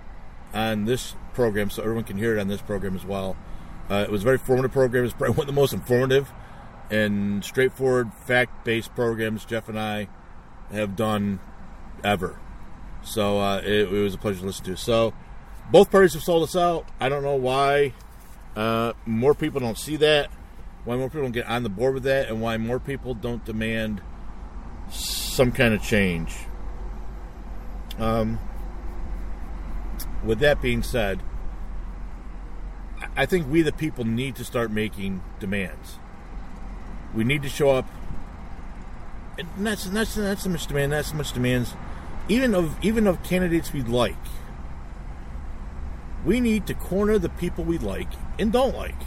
[0.55, 3.37] on this program so everyone can hear it on this program as well.
[3.91, 5.05] Uh, it was a very formative program.
[5.05, 6.33] It's probably one of the most informative
[6.91, 10.09] and straightforward, fact-based programs Jeff and I
[10.73, 11.41] have done
[12.03, 12.39] ever.
[13.03, 14.77] So uh, it, it, was a pleasure to listen to.
[14.77, 15.15] So
[15.71, 16.87] both parties have sold us out.
[17.01, 17.95] I don't know why
[18.57, 20.31] uh, more people don't see that,
[20.85, 23.45] why more people don't get on the board with that, and why more people don't
[23.45, 24.01] demand
[24.91, 26.37] some kind of change.
[27.99, 28.39] Um,
[30.25, 31.21] with that being said,
[33.17, 35.99] I think we, the people, need to start making demands.
[37.15, 37.87] We need to show up.
[39.39, 40.93] And that's that's not so much demand.
[40.93, 41.75] Not so much demands,
[42.31, 44.15] even of even of candidates we like.
[46.25, 49.01] We need to corner the people we like and don't like.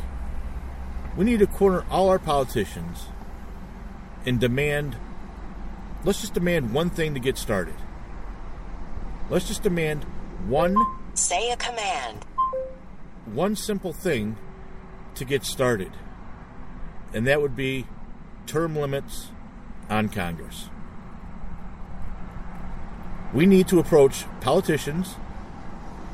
[1.16, 3.06] We need to corner all our politicians
[4.26, 4.98] and demand.
[6.04, 7.76] Let's just demand one thing to get started.
[9.30, 10.04] Let's just demand
[10.48, 10.76] one
[11.14, 12.26] Say a command.
[13.26, 14.36] One simple thing
[15.16, 15.92] to get started,
[17.14, 17.86] and that would be
[18.48, 19.28] term limits
[19.90, 20.70] on Congress.
[23.34, 25.16] We need to approach politicians,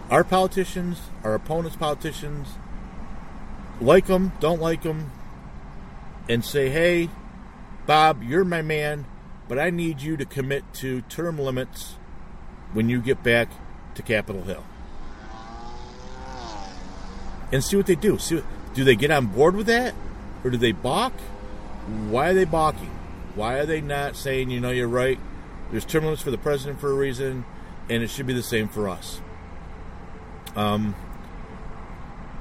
[0.10, 2.48] our politicians, our opponents' politicians,
[3.82, 5.12] like them, don't like them,
[6.30, 7.10] and say, hey,
[7.86, 9.06] Bob, you're my man,
[9.48, 11.96] but I need you to commit to term limits
[12.72, 13.50] when you get back
[13.96, 14.64] to Capitol Hill
[17.52, 18.18] and see what they do.
[18.18, 19.94] See, do they get on board with that,
[20.44, 21.14] or do they balk?
[22.10, 22.92] Why are they balking?
[23.36, 25.20] Why are they not saying, you know, you're right?
[25.72, 27.46] There's term limits for the president for a reason,
[27.90, 29.22] and it should be the same for us.
[30.56, 30.96] Um,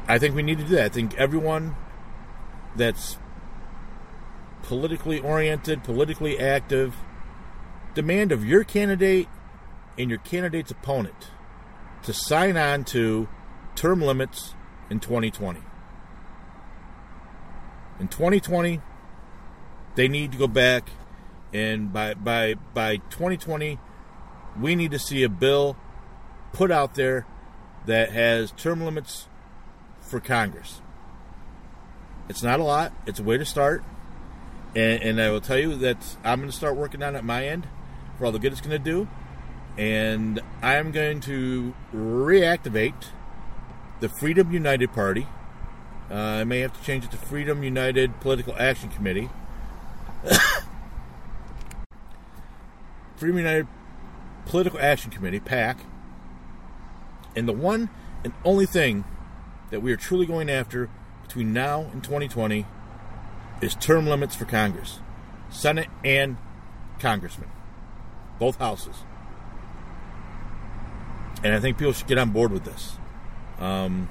[0.07, 0.87] I think we need to do that.
[0.87, 1.77] I think everyone
[2.75, 3.19] that's
[4.63, 6.97] politically oriented, politically active,
[7.95, 9.29] demand of your candidate
[9.99, 11.31] and your candidate's opponent
[12.03, 13.29] to sign on to
[13.75, 14.55] term limits
[14.89, 15.61] in 2020.
[18.01, 18.81] In 2020,
[19.97, 20.91] they need to go back
[21.53, 23.79] and by by by 2020,
[24.61, 25.77] we need to see a bill
[26.53, 27.27] put out there
[27.87, 29.29] that has term limits
[30.01, 30.81] for Congress.
[32.29, 32.93] It's not a lot.
[33.07, 33.83] It's a way to start.
[34.77, 37.47] And, and I will tell you that I'm going to start working on it my
[37.47, 37.67] end
[38.19, 39.09] for all the good it's going to do.
[39.79, 43.07] And I'm going to reactivate
[44.01, 45.27] the Freedom United Party.
[46.11, 49.31] Uh, I may have to change it to Freedom United Political Action Committee.
[53.19, 53.67] Freedom United
[54.47, 55.81] Political Action Committee, PAC.
[57.35, 57.91] And the one
[58.23, 59.05] and only thing
[59.71, 60.89] that we are truly going after
[61.23, 62.65] between now and 2020
[63.61, 65.01] is term limits for Congress,
[65.51, 66.37] Senate and
[67.01, 67.51] Congressmen,
[68.39, 68.97] both houses.
[71.43, 72.99] And I think people should get on board with this.
[73.59, 74.09] Um,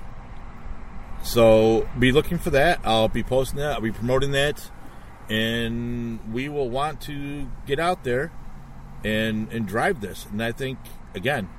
[1.23, 2.81] so be looking for that.
[2.83, 3.73] I'll be posting that.
[3.73, 4.69] I'll be promoting that,
[5.29, 8.33] and we will want to get out there
[9.03, 10.25] and and drive this.
[10.31, 10.79] And I think
[11.13, 11.49] again,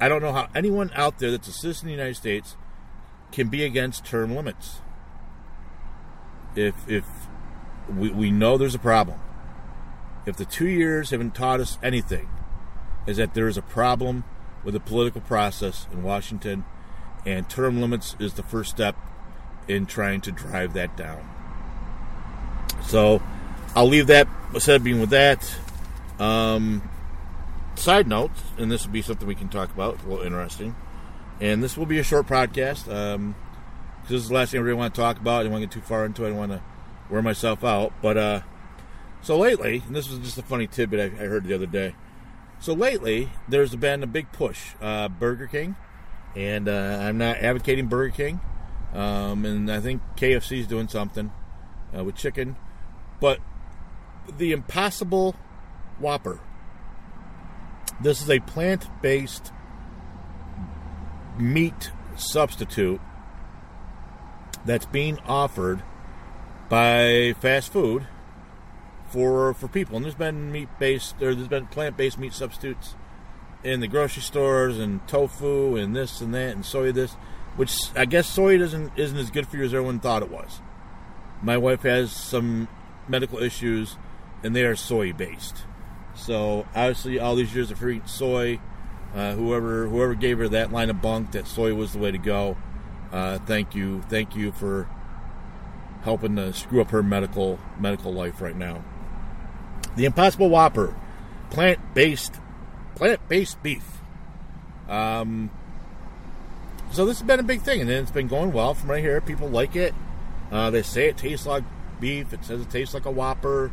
[0.00, 2.56] I don't know how anyone out there that's a citizen of the United States
[3.32, 4.80] can be against term limits.
[6.56, 7.04] If if
[7.88, 9.18] we, we know there's a problem.
[10.26, 12.28] If the two years haven't taught us anything,
[13.06, 14.24] is that there is a problem
[14.64, 16.64] with the political process in Washington,
[17.26, 18.96] and term limits is the first step
[19.68, 21.28] in trying to drive that down.
[22.84, 23.22] So
[23.74, 25.56] I'll leave that said being with that.
[26.18, 26.88] Um,
[27.76, 30.76] side note, and this will be something we can talk about, a little interesting.
[31.40, 32.92] And this will be a short podcast.
[32.92, 33.34] Um,
[34.08, 35.40] this is the last thing I really want to talk about.
[35.40, 36.26] I don't want to get too far into it.
[36.26, 36.62] I don't want to
[37.10, 37.92] wear myself out.
[38.00, 38.40] But uh,
[39.22, 41.94] so lately, and this was just a funny tidbit I, I heard the other day.
[42.60, 44.72] So lately, there's been a big push.
[44.80, 45.76] Uh, Burger King,
[46.36, 48.40] and uh, I'm not advocating Burger King,
[48.92, 51.32] um, and I think KFC is doing something
[51.96, 52.56] uh, with chicken,
[53.20, 53.40] but
[54.38, 55.34] the Impossible
[55.98, 56.40] Whopper.
[58.00, 59.52] This is a plant-based
[61.38, 63.00] meat substitute
[64.64, 65.82] that's being offered
[66.68, 68.06] by fast food
[69.08, 69.96] for for people.
[69.96, 72.94] And there's been meat based or there's been plant based meat substitutes
[73.62, 77.12] in the grocery stores and tofu and this and that and soy this,
[77.56, 80.60] which I guess soy doesn't isn't as good for you as everyone thought it was.
[81.42, 82.68] My wife has some
[83.08, 83.96] medical issues
[84.42, 85.64] and they are soy based.
[86.14, 88.60] So obviously all these years of eating soy,
[89.14, 92.18] uh, whoever whoever gave her that line of bunk that soy was the way to
[92.18, 92.56] go,
[93.12, 94.88] uh, thank you, thank you for
[96.02, 98.84] helping to screw up her medical medical life right now.
[99.96, 100.94] The Impossible Whopper,
[101.50, 102.40] plant based
[102.94, 103.84] plant based beef.
[104.88, 105.50] Um,
[106.92, 109.20] so this has been a big thing, and it's been going well from right here.
[109.20, 109.94] People like it.
[110.50, 111.64] Uh, they say it tastes like
[112.00, 112.32] beef.
[112.32, 113.72] It says it tastes like a Whopper.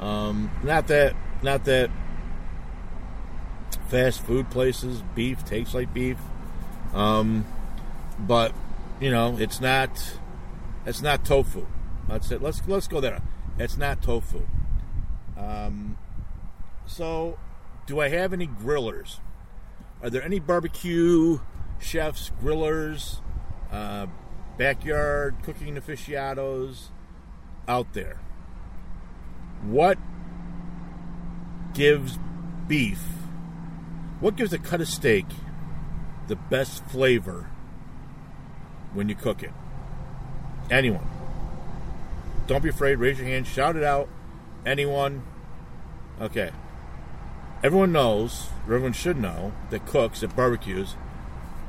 [0.00, 1.90] Um, not that not that
[3.88, 6.18] fast food places beef tastes like beef.
[6.94, 7.46] Um,
[8.18, 8.52] but
[9.00, 10.18] you know, it's not
[10.84, 11.66] it's not tofu.
[12.08, 13.20] Let's let's let's go there.
[13.58, 14.46] It's not tofu.
[15.36, 15.98] Um,
[16.86, 17.38] so,
[17.86, 19.18] do I have any grillers?
[20.02, 21.40] Are there any barbecue
[21.78, 23.20] chefs, grillers,
[23.70, 24.06] uh,
[24.56, 26.90] backyard cooking aficionados
[27.66, 28.20] out there?
[29.62, 29.98] What
[31.76, 32.18] gives
[32.66, 33.02] beef,
[34.18, 35.26] what gives a cut of steak
[36.26, 37.50] the best flavor
[38.94, 39.52] when you cook it?
[40.70, 41.06] Anyone.
[42.46, 44.08] Don't be afraid, raise your hand, shout it out.
[44.64, 45.22] Anyone?
[46.20, 46.50] Okay.
[47.62, 50.94] Everyone knows, everyone should know, that cooks at barbecues,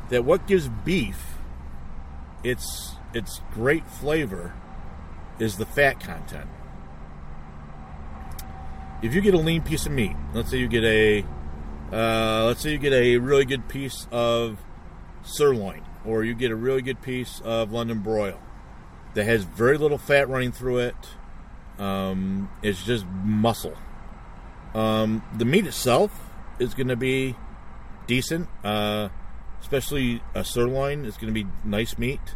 [0.09, 1.35] that what gives beef
[2.43, 4.53] its its great flavor
[5.39, 6.49] is the fat content.
[9.01, 11.23] If you get a lean piece of meat, let's say you get a
[11.91, 14.59] uh, let's say you get a really good piece of
[15.23, 18.39] sirloin, or you get a really good piece of London broil
[19.13, 20.95] that has very little fat running through it.
[21.79, 23.75] Um, it's just muscle.
[24.73, 26.11] Um, the meat itself
[26.59, 27.35] is going to be
[28.05, 29.09] decent, uh,
[29.61, 31.05] especially a sirloin.
[31.05, 32.35] It's going to be nice meat.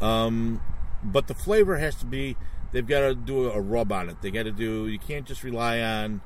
[0.00, 0.60] Um,
[1.02, 2.36] but the flavor has to be,
[2.76, 4.20] they've got to do a rub on it.
[4.20, 6.20] They got to do, you can't just rely on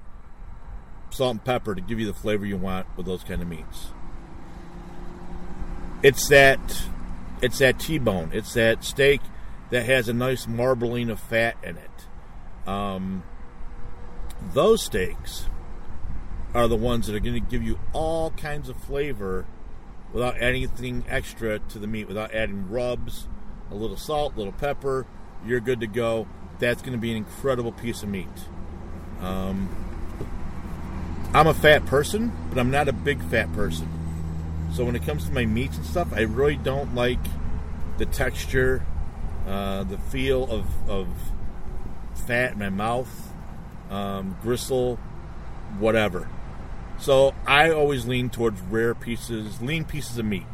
[1.10, 3.92] salt and pepper to give you the flavor you want with those kind of meats.
[6.03, 6.59] It's that,
[7.40, 8.30] it's that T-bone.
[8.32, 9.20] It's that steak
[9.70, 12.68] that has a nice marbling of fat in it.
[12.68, 13.22] Um,
[14.53, 15.48] those steaks
[16.53, 19.46] are the ones that are going to give you all kinds of flavor
[20.12, 23.28] without anything extra to the meat, without adding rubs,
[23.70, 25.07] a little salt, a little pepper.
[25.46, 26.26] You're good to go.
[26.61, 28.28] That's going to be an incredible piece of meat.
[29.20, 29.68] Um,
[31.34, 33.88] I'm a fat person, but I'm not a big fat person.
[34.72, 37.18] So when it comes to my meats and stuff, I really don't like
[37.98, 38.84] the texture,
[39.46, 41.08] uh, the feel of, of
[42.14, 43.32] fat in my mouth,
[43.90, 44.96] um, gristle,
[45.78, 46.28] whatever.
[46.98, 50.44] So I always lean towards rare pieces, lean pieces of meat.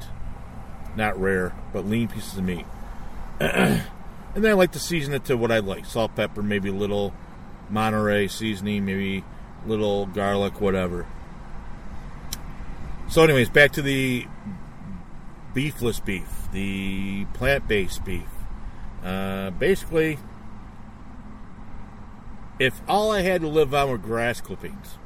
[0.94, 2.64] not rare, but lean pieces of meat.
[4.36, 6.72] and then I like to season it to what I like: salt, pepper, maybe a
[6.72, 7.14] little
[7.70, 9.24] Montreal seasoning, maybe
[9.64, 11.06] a little garlic, whatever.
[13.08, 14.26] So, anyways, back to the
[15.54, 18.28] beefless beef, the plant-based beef.
[19.02, 20.18] Uh, basically,
[22.58, 24.98] if all I had to live on were grass clippings,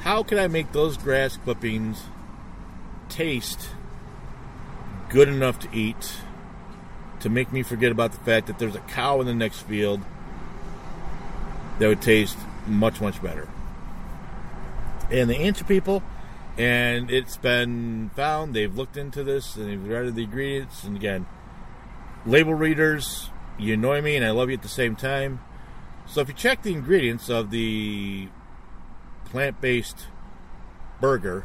[0.00, 2.02] how could I make those grass clippings
[3.08, 3.68] taste
[5.10, 6.22] good enough to eat
[7.20, 10.00] to make me forget about the fact that there's a cow in the next field
[11.78, 13.48] that would taste much, much better?
[15.10, 16.02] And the answer, people,
[16.56, 21.26] and it's been found, they've looked into this and they've read the ingredients, and again,
[22.26, 25.40] label readers, you annoy me and I love you at the same time.
[26.06, 28.28] So if you check the ingredients of the
[29.26, 30.06] plant based
[31.00, 31.44] burger,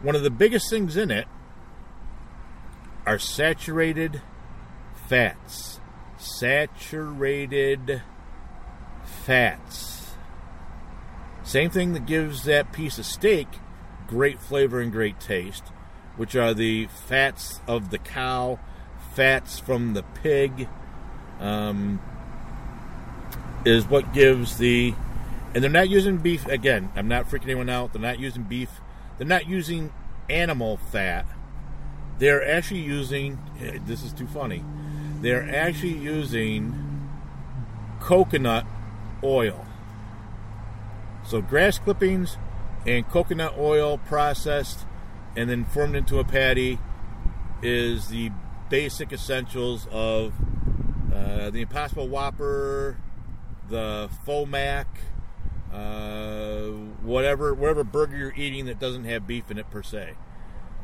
[0.00, 1.26] one of the biggest things in it
[3.06, 4.20] are saturated
[5.12, 5.78] fats.
[6.16, 8.00] Saturated
[9.04, 10.14] fats.
[11.44, 13.46] Same thing that gives that piece of steak
[14.06, 15.64] great flavor and great taste,
[16.16, 18.58] which are the fats of the cow,
[19.14, 20.66] fats from the pig,
[21.40, 22.00] um,
[23.66, 24.94] is what gives the
[25.54, 26.90] and they're not using beef again.
[26.96, 27.92] I'm not freaking anyone out.
[27.92, 28.80] They're not using beef.
[29.18, 29.92] They're not using
[30.30, 31.26] animal fat.
[32.18, 33.38] They're actually using.
[33.84, 34.64] This is too funny.
[35.22, 37.08] They're actually using
[38.00, 38.66] coconut
[39.22, 39.64] oil.
[41.24, 42.36] So grass clippings
[42.84, 44.84] and coconut oil processed
[45.36, 46.80] and then formed into a patty
[47.62, 48.32] is the
[48.68, 50.32] basic essentials of
[51.14, 52.96] uh, the Impossible Whopper,
[53.68, 54.86] the Fomac,
[55.72, 56.64] uh,
[57.02, 60.14] whatever whatever burger you're eating that doesn't have beef in it per se.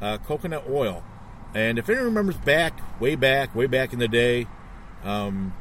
[0.00, 1.02] Uh, coconut oil,
[1.54, 4.46] and if anyone remembers back, way back, way back in the day,
[5.04, 5.54] um,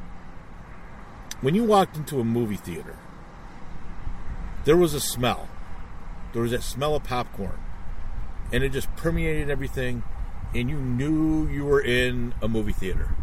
[1.40, 2.96] when you walked into a movie theater,
[4.64, 5.48] there was a smell.
[6.32, 7.58] There was that smell of popcorn,
[8.52, 10.02] and it just permeated everything,
[10.54, 13.14] and you knew you were in a movie theater.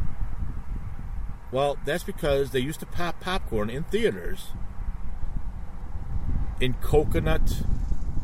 [1.52, 4.48] Well, that's because they used to pop popcorn in theaters
[6.60, 7.62] in coconut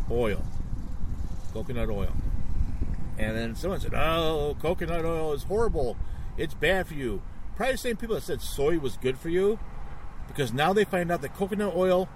[0.10, 0.44] oil.
[1.54, 2.14] Coconut oil.
[3.18, 5.97] And then someone said, Oh, coconut oil is horrible.
[6.38, 7.22] It's bad for you.
[7.55, 9.59] Probably the same people that said soy was good for you
[10.28, 12.09] because now they find out that coconut oil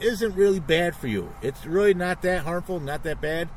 [0.00, 1.32] isn't really bad for you.
[1.42, 3.48] It's really not that harmful, not that bad.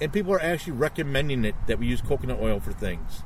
[0.00, 3.22] And people are actually recommending it that we use coconut oil for things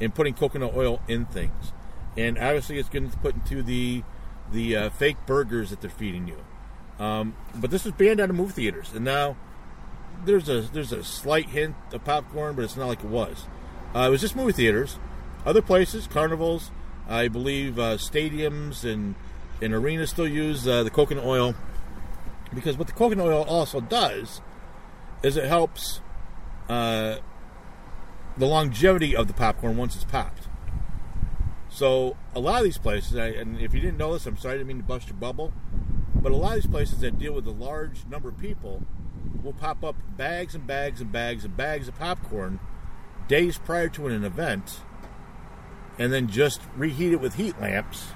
[0.00, 1.72] and putting coconut oil in things.
[2.16, 4.02] And obviously, it's going to put into the
[4.50, 6.36] the uh, fake burgers that they're feeding you.
[7.02, 9.36] Um, but this was banned out of movie theaters, and now
[10.24, 13.46] there's a there's a slight hint of popcorn, but it's not like it was.
[13.94, 14.98] Uh, it was just movie theaters.
[15.44, 16.70] Other places, carnivals,
[17.08, 19.14] I believe, uh, stadiums and
[19.60, 21.54] and arenas still use uh, the coconut oil
[22.54, 24.40] because what the coconut oil also does
[25.22, 26.00] is it helps
[26.68, 27.16] uh,
[28.36, 30.48] the longevity of the popcorn once it's popped.
[31.68, 34.56] So a lot of these places, and if you didn't know this, I'm sorry, I
[34.58, 35.54] didn't mean to bust your bubble,
[36.14, 38.82] but a lot of these places that deal with a large number of people
[39.42, 42.60] will pop up bags and bags and bags and bags of popcorn
[43.28, 44.80] days prior to an event,
[45.98, 48.08] and then just reheat it with heat lamps,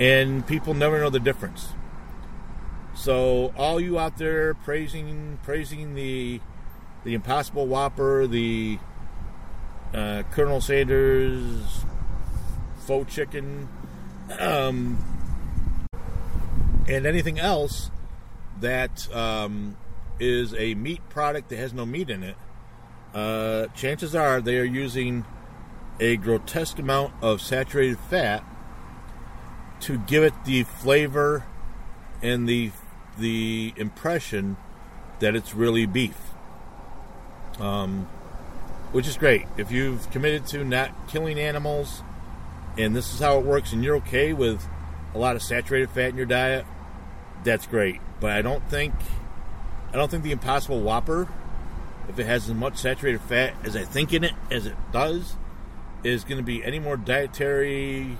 [0.00, 1.68] and people never know the difference.
[2.94, 6.40] So all you out there praising praising the
[7.04, 8.78] the Impossible Whopper, the
[9.92, 11.84] uh, Colonel Sanders
[12.78, 13.68] faux chicken,
[14.38, 14.98] um,
[16.88, 17.90] and anything else
[18.60, 19.76] that um,
[20.18, 22.36] is a meat product that has no meat in it.
[23.14, 25.24] Uh, chances are they are using
[26.00, 28.44] a grotesque amount of saturated fat
[29.80, 31.44] to give it the flavor
[32.22, 32.70] and the
[33.18, 34.56] the impression
[35.20, 36.18] that it's really beef.
[37.60, 38.08] Um,
[38.90, 39.46] which is great.
[39.56, 42.02] If you've committed to not killing animals
[42.76, 44.64] and this is how it works and you're okay with
[45.14, 46.64] a lot of saturated fat in your diet,
[47.44, 48.00] that's great.
[48.20, 48.94] But I don't think
[49.92, 51.28] I don't think the Impossible Whopper,
[52.08, 55.36] if it has as much saturated fat as I think in it as it does,
[56.02, 58.18] is going to be any more dietary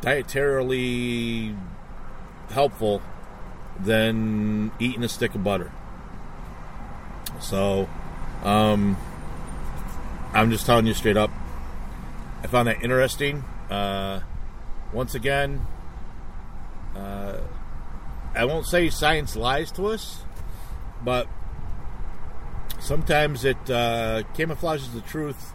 [0.00, 1.56] dietarily
[2.50, 3.02] helpful
[3.78, 5.72] than eating a stick of butter.
[7.40, 7.88] So,
[8.42, 8.96] um,
[10.32, 11.30] I'm just telling you straight up.
[12.42, 13.44] I found that interesting.
[13.70, 14.20] Uh,
[14.92, 15.66] once again,
[16.96, 17.38] uh,
[18.34, 20.22] I won't say science lies to us,
[21.04, 21.26] but
[22.78, 25.52] sometimes it uh, camouflages the truth,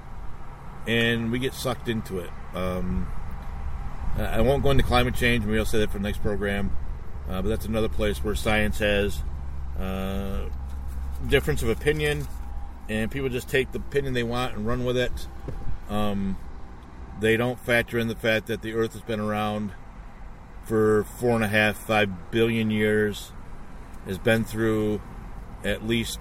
[0.87, 2.29] and we get sucked into it.
[2.53, 3.07] Um,
[4.17, 5.45] I won't go into climate change.
[5.45, 6.75] Maybe I'll say that for the next program.
[7.29, 9.23] Uh, but that's another place where science has
[9.79, 10.45] uh,
[11.27, 12.27] difference of opinion,
[12.87, 15.27] and people just take the opinion they want and run with it.
[15.89, 16.37] Um,
[17.19, 19.71] they don't factor in the fact that the Earth has been around
[20.65, 23.31] for four and a half, five billion years,
[24.05, 25.01] has been through
[25.63, 26.19] at least,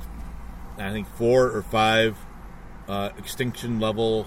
[0.78, 2.16] I think, four or five
[2.88, 4.26] uh, extinction level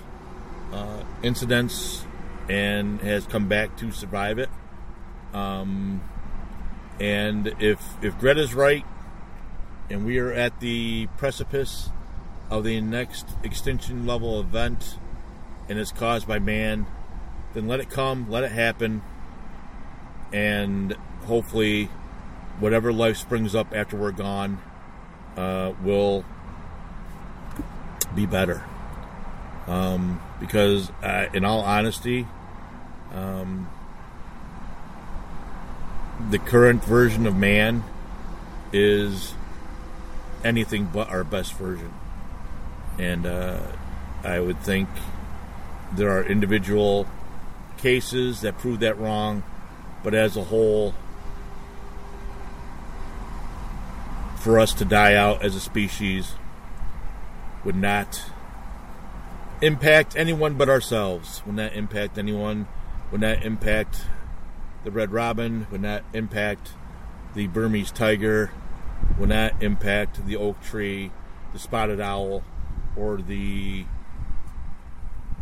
[0.72, 2.06] uh, incidents
[2.50, 4.50] and has come back to survive it.
[5.34, 6.02] Um,
[7.00, 8.86] and if if Greta's right,
[9.90, 11.90] and we are at the precipice
[12.50, 14.98] of the next extinction level event,
[15.70, 16.88] and it's caused by man,
[17.54, 19.02] then let it come, let it happen,
[20.34, 20.94] and
[21.26, 21.86] hopefully,
[22.60, 24.62] whatever life springs up after we're gone,
[25.36, 26.26] uh, will
[28.16, 28.64] be better.
[29.68, 32.26] Um, because, uh, in all honesty,
[33.14, 33.70] um,
[36.30, 37.84] the current version of man
[38.74, 39.34] is
[40.44, 41.94] anything but our best version.
[42.98, 43.60] And uh,
[44.24, 44.90] I would think
[45.94, 47.08] there are individual
[47.78, 49.44] cases that prove that wrong,
[50.08, 50.94] but as a whole,
[54.38, 56.36] for us to die out as a species
[57.66, 58.32] would not
[59.62, 62.70] impact anyone but ourselves, would not impact anyone,
[63.12, 64.06] would not impact
[64.86, 66.72] the red robin, would not impact
[67.36, 68.52] the Burmese tiger,
[69.20, 71.12] would not impact the oak tree,
[71.52, 72.46] the spotted owl,
[72.96, 73.84] or the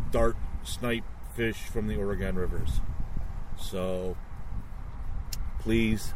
[0.09, 1.03] dart snipe
[1.35, 2.81] fish from the Oregon rivers.
[3.57, 4.17] So
[5.65, 6.13] please,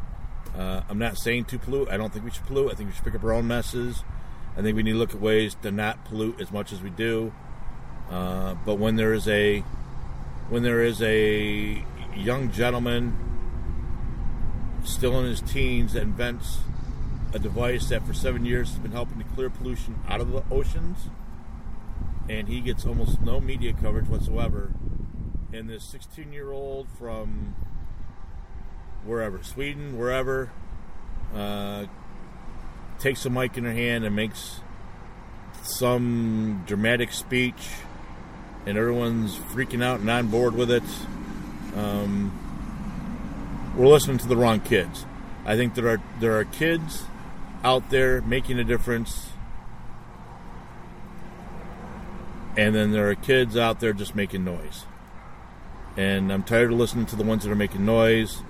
[0.56, 1.88] uh, I'm not saying to pollute.
[1.90, 2.70] I don't think we should pollute.
[2.70, 4.04] I think we should pick up our own messes.
[4.56, 6.90] I think we need to look at ways to not pollute as much as we
[6.90, 7.32] do.
[8.08, 9.60] Uh, but when there is a
[10.48, 11.84] when there is a
[12.16, 13.16] young gentleman
[14.84, 16.58] still in his teens that invents
[17.32, 20.44] a device that for seven years has been helping to clear pollution out of the
[20.50, 21.08] oceans,
[22.28, 24.72] and he gets almost no media coverage whatsoever.
[25.52, 27.56] And this 16 year old from
[29.04, 30.50] wherever, Sweden, wherever,
[31.34, 31.86] uh,
[32.98, 34.60] takes a mic in her hand and makes
[35.62, 37.68] some dramatic speech,
[38.66, 40.82] and everyone's freaking out and on board with it.
[41.76, 42.32] Um,
[43.76, 45.06] we're listening to the wrong kids.
[45.44, 47.04] I think there are there are kids
[47.64, 49.30] out there making a difference,
[52.56, 54.84] and then there are kids out there just making noise.
[55.96, 58.42] And I'm tired of listening to the ones that are making noise.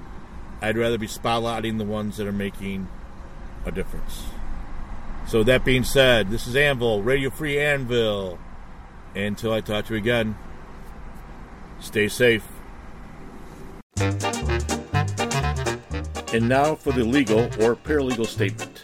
[0.62, 2.88] I'd rather be spotlighting the ones that are making
[3.64, 4.24] a difference.
[5.26, 8.38] So that being said, this is Anvile, Radio Free Anvile.
[9.14, 10.36] Until I talk to you again,
[11.80, 12.46] stay safe.
[16.32, 18.82] And now for the legal or paralegal statement.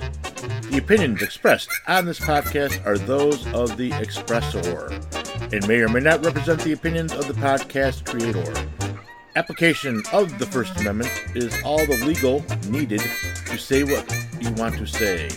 [0.70, 4.90] The opinions expressed on this podcast are those of the expressor
[5.52, 8.75] and may or may not represent the opinions of the podcast creator.
[9.37, 13.03] Application of the First Amendment is all the legal needed
[13.45, 14.11] to say what
[14.41, 15.28] you want to say.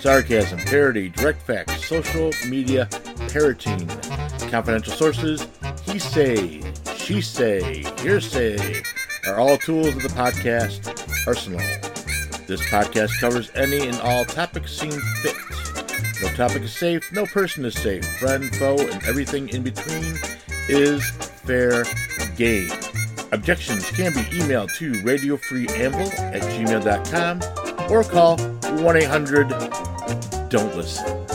[0.00, 2.88] Sarcasm, parody, direct facts, social media
[3.28, 3.86] parroting,
[4.50, 5.46] confidential sources,
[5.84, 6.60] he say,
[6.96, 8.82] she say, hearsay
[9.28, 10.88] are all tools of the podcast
[11.24, 11.60] arsenal.
[12.48, 14.90] This podcast covers any and all topics seen
[15.22, 15.36] fit.
[16.20, 18.04] No topic is safe, no person is safe.
[18.18, 20.16] Friend, foe, and everything in between
[20.68, 21.08] is
[21.44, 21.84] fair
[22.36, 22.68] game.
[23.32, 28.38] Objections can be emailed to radiofreeanvile at gmail.com or call
[28.82, 29.48] 1 800
[30.48, 31.27] Don't Listen.